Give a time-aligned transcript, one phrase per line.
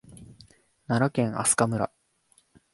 [0.87, 1.91] 奈良県明日香村